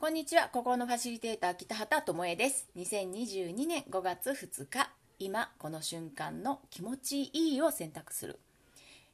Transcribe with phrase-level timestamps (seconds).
[0.00, 0.48] こんにちは。
[0.50, 2.66] 心のファシリテーター北畑智恵です。
[2.74, 8.38] 2022年5月2日今この瞬間の気持ちいいを選択する。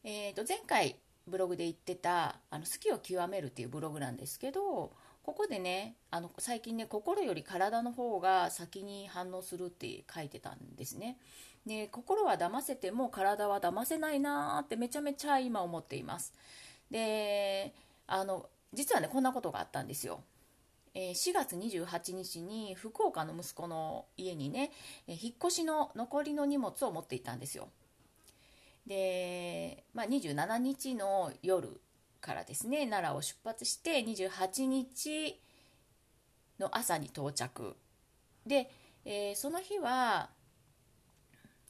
[0.04, 0.94] えー、と前回
[1.26, 4.92] ブログで言ってたあの好きを極めるっていうブログなんですけど
[5.24, 11.16] ここでねあの最近ね心より体の方が先に反応するって書いてたんですね。
[11.66, 16.32] で心は騙せても体は騙せないなーってめちゃめちゃ今思っています。
[16.92, 17.74] で
[18.06, 20.20] あの実はねこんなことがあったんですよ。
[20.98, 24.72] え4月28日に福岡の息子の家にね、
[25.06, 27.68] え引っ越しの残りの荷物を持っていたんですよ。
[28.86, 31.82] で、まあ、27日の夜
[32.22, 35.38] からですね奈良を出発して28日
[36.58, 37.76] の朝に到着。
[38.46, 38.70] で、
[39.04, 40.30] えー、その日は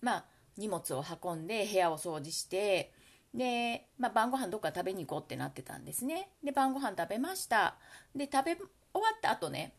[0.02, 0.24] まあ
[0.56, 2.92] 荷物を運んで部屋を掃除して
[3.34, 6.30] で、まあ、晩ご飯どっか食べに行こうってなってたんですね。
[6.44, 7.76] で晩ご飯食べました。
[8.14, 8.56] で食べ
[8.96, 9.72] 終わった後ね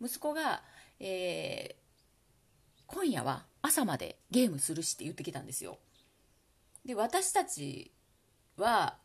[0.00, 0.62] 息子が、
[1.00, 5.78] えー、今夜は朝までゲームするしって言ってきたんですよ。
[6.84, 7.90] で私たち
[8.56, 8.96] は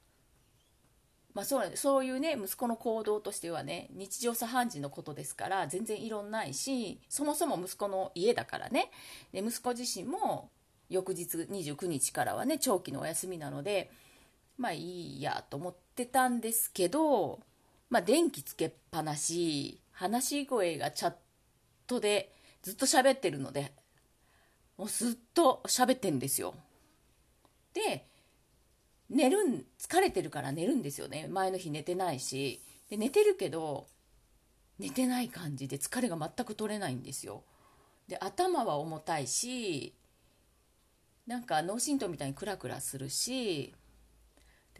[1.34, 8.92] まあそうそういうね息子の行動としてはね日常茶飯事のことですから全然異論ないしそもそも息子の家だからね。
[9.32, 10.50] で息子自身も
[10.90, 13.90] 翌日29日からはね長期のお休みなので
[14.58, 17.40] まあいいやと思ってたんですけど
[17.92, 21.14] まあ、電気つけっぱなし、話し声がチャッ
[21.86, 22.32] トで
[22.64, 23.74] ずっと喋ってるので、
[24.78, 26.56] もうずっと喋ってんですよ。
[27.74, 28.08] で、
[29.10, 31.28] 寝るん、疲れてるから寝るんですよね。
[31.28, 32.62] 前の日寝てないし。
[32.90, 33.88] で、寝てるけど、
[34.80, 37.44] 寝てない感じで疲れが全く取れないんですよ。
[38.08, 39.94] で、頭は重たいし、
[41.28, 43.76] なんか脳震盪みたいにクラクラするし、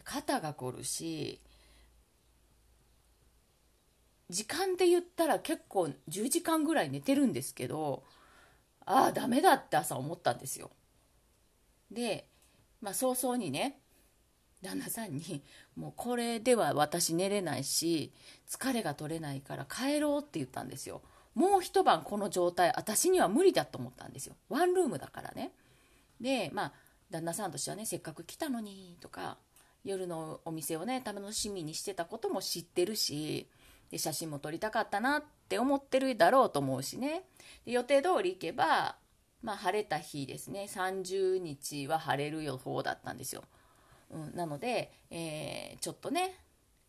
[0.06, 1.42] 肩が凝るし、
[4.32, 8.04] 時間で言ったら結構10時間ぐらい寝てるんですけど
[8.86, 10.72] ああダメだって朝思ったんですよ。
[11.92, 12.26] で、
[12.82, 13.80] まあ、早々にね
[14.62, 15.44] 旦那さんに
[15.76, 18.14] 「もうこれでは私寝れないし
[18.50, 21.02] 疲れが取れないから帰ろう」って言ったんですよ。
[21.36, 24.36] もう一晩この状態私には無理だと思ったんですよ。
[24.50, 25.52] ワンルームだからね。
[26.22, 26.74] でまあ
[27.10, 29.38] 旦那さんとしてはねせっかく来たのにとか
[29.84, 33.50] 夜のお店をね楽しみにしてたことも知ってるし
[33.92, 37.24] で写真も撮りたかったなって思ってるだろうと思うしね。
[37.66, 38.96] で予定通り行けば、
[39.44, 40.68] まあ、晴れた日ですね。
[40.70, 43.44] 30日は晴れる予報だったんですよ、
[44.10, 46.36] うん、なので、えー、ちょっとね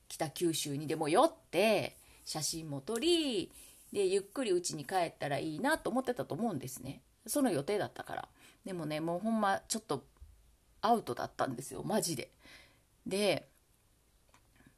[0.08, 3.50] 北九州にでも寄って写真も撮り
[3.92, 7.02] でゆっくり家に帰ったらいいなと思ってたと思うんですね。
[7.26, 8.28] その予定だったから。
[8.64, 10.04] でもねもうほんまちょっと
[10.80, 11.82] アウトだったんですよ。
[11.82, 12.30] マジで。
[13.06, 13.48] で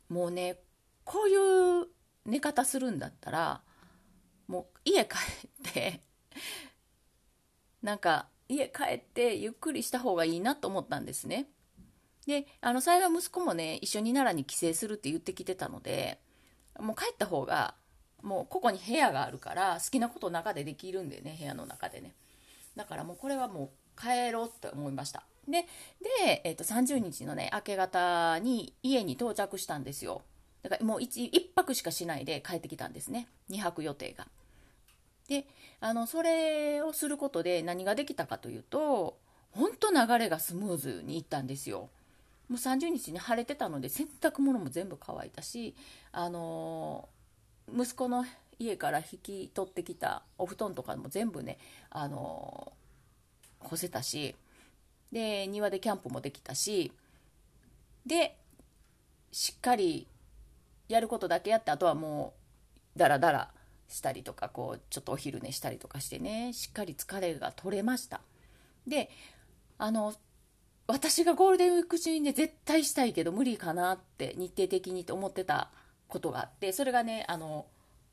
[0.09, 0.57] もうね
[1.05, 1.87] こういう
[2.27, 3.61] 寝方するんだったら
[4.47, 5.17] もう家帰
[5.71, 6.01] って
[7.83, 11.47] なんか家帰ってゆっくりした方がいいなと思ったんですね。
[12.27, 16.19] であの幸い息子もね一緒に奈良に帰省するって言ってきてたので
[16.79, 17.75] もう帰った方が
[18.23, 22.15] もうここに部屋があるから好きなこと中でできるんでね部屋の中でね。
[22.77, 25.25] だからもうこれはもう帰ろうって思いました。
[25.47, 25.63] で
[26.23, 30.23] で、えー、と30日のね明け方に家に到着したんですよ。
[30.65, 34.27] だからもう 1, 1泊しかしないで帰ってきたんですね2泊予定が。
[35.29, 35.47] で
[35.81, 39.17] あのそれをすることで何ができたかというと
[39.53, 41.91] 本当流れがスムーズにいったんですよ。
[42.49, 45.75] もう30日に晴れてたので洗濯物も全部乾いたし
[46.13, 47.09] あの
[47.75, 48.25] 息子の
[48.59, 51.59] 家から引き取ってきたお布団とかも全部ね
[51.91, 52.73] あの
[53.61, 54.35] 干せたし
[55.13, 56.93] で庭でキャンプもできたし
[58.05, 58.37] で
[59.33, 60.07] しっかり
[60.89, 62.35] やることだけやってあとはも
[62.97, 63.51] うダラダラ
[63.89, 68.21] したりとかこうちょっとお昼寝したりとかしてねしっかり疲れが取れました。
[68.87, 69.11] で
[69.79, 70.15] あの
[70.87, 75.71] 私がゴールデンウィーク中にね絶対したいけど無理かなって日程的にと思ってた
[76.09, 77.67] ことがあってそれがねあの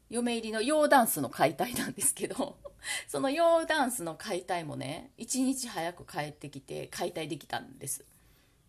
[0.10, 2.58] 嫁入りの洋ダンスの解体なんですけど
[3.08, 8.06] その洋ダンスの解体もね1日早く帰ってきて解体できたんです。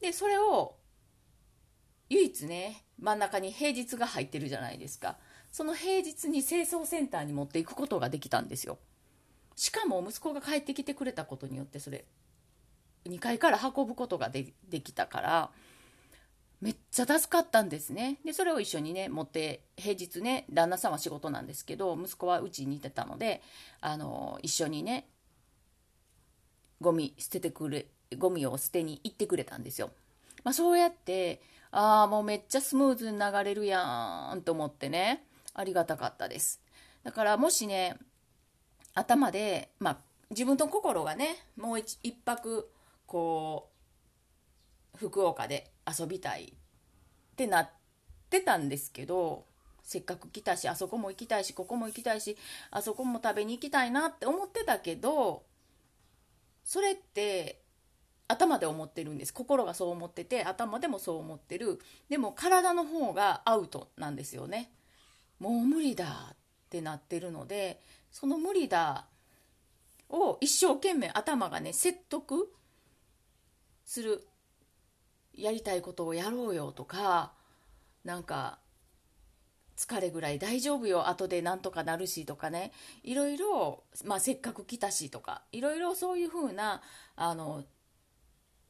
[0.00, 0.74] でそれを
[2.12, 5.16] 唯一ね真ん中に平日が入ってるじゃないですか。
[5.50, 8.78] その平日に清掃センターに持っていくことができたんですよ。
[9.56, 12.04] しかも息子が帰ってきてくれたことによってそれ
[13.06, 15.50] 2階から運ぶことができたから
[16.60, 18.18] めっちゃ助かったんですね。
[18.24, 23.42] でそれを一緒にね持って平日ね旦那さんは仕事なんですけど息子はうちにいてたので
[23.80, 25.08] あの一緒にね
[26.80, 27.86] ゴミ捨ててくれ
[28.18, 29.90] ゴミを捨てに行ってくれたんですよ、
[30.44, 31.40] まあ、そうやって
[31.72, 35.24] ああもうめっちゃスムーズに流れるやんと思ってね。
[35.54, 36.60] ありがたかったです。
[37.02, 37.96] だからもしね
[38.94, 39.98] 頭で、まあ、
[40.30, 42.70] 自分の心がねもう一一泊
[43.06, 43.70] こ
[44.94, 47.70] う福岡で遊びたいってなっ
[48.28, 49.46] てたんですけど
[49.82, 52.36] せっかく来たしあそこも行きたいしここも行きたいし
[52.70, 55.42] あそこも食べに行きたいなって思ってたけど
[56.64, 57.61] それって
[58.32, 59.32] 頭で思ってるんです。
[59.32, 61.78] 心がそう思ってて頭でもそう思ってる。
[62.08, 64.72] でも体の方がアウトなんですよね。
[65.38, 66.36] もう無理だっ
[66.70, 67.80] てなってるので
[68.10, 69.06] その無理だ
[70.08, 72.52] を一生懸命頭がね説得
[73.84, 74.26] する。
[75.34, 77.32] やりたいことをやろうよとか
[78.04, 78.58] なんか
[79.76, 81.08] 疲れぐらい大丈夫よ。
[81.08, 82.72] 後でなんとかなるしとかね。
[83.02, 85.42] いろいろ、まあ、せっかく来たしとか。
[85.50, 86.82] いろいろそういうふうな
[87.16, 87.64] あの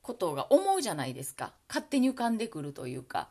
[0.02, 1.52] ことが思うじゃないですか。
[1.68, 3.28] 勝手に浮かんでくるというか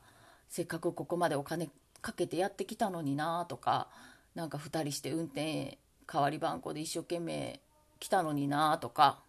[0.50, 1.69] せっかくここまでお金
[2.01, 3.88] かけてやってきたのになとか
[4.35, 5.77] なんか2人して運転
[6.12, 7.59] 代わり番号で一生懸命
[8.00, 9.19] 来たのになとか、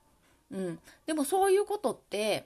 [0.51, 2.45] うん、でもそういうことって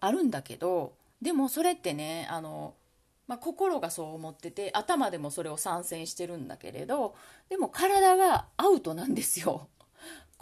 [0.00, 2.74] あるんだけどでもそれってねあの、
[3.26, 7.14] まあ、心がそう思ってて頭でもそれを参戦してるんだけれど
[7.48, 9.68] でも体がアウトなんですよ。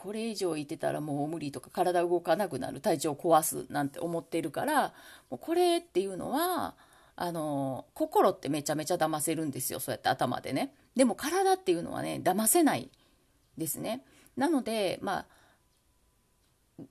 [0.07, 4.95] これ以上いてたらもう無理とか体動かなくなる体調壊すなんて思ってるから
[5.31, 6.77] もうこれっていうのは
[7.17, 10.73] あの心ってめちゃめちゃ騙せるんですよそうやって頭でね。
[10.95, 12.89] でも体っていうのはね騙せない
[13.59, 14.05] ですね。
[14.37, 15.27] なのでま
[16.79, 16.85] あ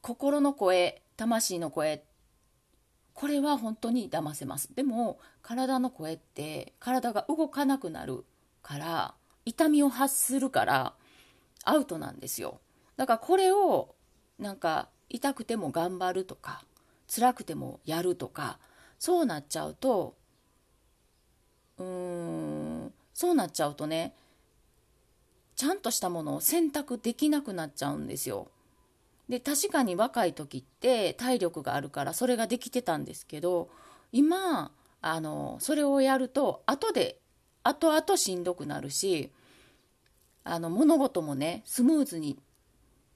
[0.00, 2.02] 心の声魂の声
[3.12, 4.74] これは本当に騙せます。
[4.74, 8.24] でも体の声って体が動かなくなる
[8.62, 9.14] から
[9.44, 10.94] 痛みを発するから
[11.64, 12.60] アウトなんですよ
[12.96, 13.94] だからこれを
[14.38, 16.64] なんか痛くても頑張るとか
[17.08, 18.58] 辛くてもやるとか
[18.98, 20.14] そうなっちゃうと
[21.78, 24.14] うーんそうなっちゃうとね
[25.56, 28.48] ちゃんとしたものを選択できなくなっちゃうんですよ。
[29.28, 33.70] で確かに若い時って体力があるからそれができてたんですけど
[34.12, 34.70] 今
[35.00, 37.20] あのそれをやると後で
[37.62, 39.32] 後々しんどくなるし
[40.44, 42.38] あの物事もねスムーズに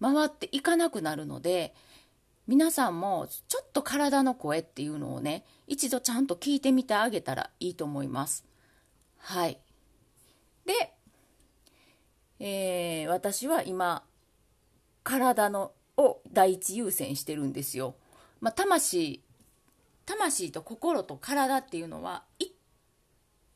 [0.00, 1.75] 回っていかなくなるので
[2.46, 8.46] 皆さんもちょっと体の声っていうのをね一度ちゃんと聞いてみてあげたらいいと思います。
[9.19, 9.58] はい。
[10.64, 10.94] で、
[12.40, 14.02] えー、私は今
[15.04, 17.96] 体のを第一優先してるんですよ、
[18.40, 19.22] まあ、魂
[20.06, 22.22] 魂と心と体っていうのは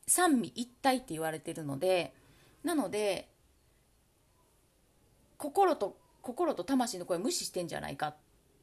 [0.06, 2.12] 三位一体って言われてるので
[2.64, 3.28] なので
[5.42, 8.16] 心と心と魂の声無視してんじゃないかっ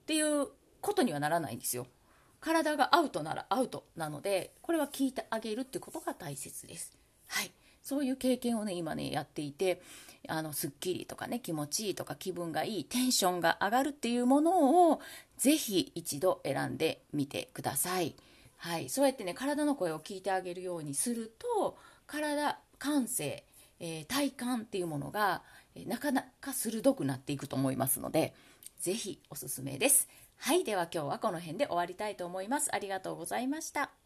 [0.06, 0.48] ていう
[0.80, 1.88] ことにはならないんですよ。
[2.40, 6.98] 体がアウトならアウトなのでこれは聞いてあげるってことが大切です。
[7.28, 7.52] はい。
[7.84, 9.81] そういう経験をね今ねやっていて
[10.30, 15.02] あのすっきりとかね気持ちいいとか気分がいいテンションが上がるっていうものを
[15.38, 18.16] ぜひ一度選んでみてください。
[18.56, 18.88] はい。
[18.88, 21.78] そうやってね体の声を聞いてあげるようにすると
[22.08, 23.44] 体感性、
[23.81, 25.42] えー、体感っていうものが
[25.86, 28.34] なかなか鋭くなっていくと思いますので、
[28.80, 30.08] ぜひおすすめです。
[30.38, 32.74] はい、では今日はこの辺で終わりたいと思います。
[32.74, 33.99] ありがとうございました。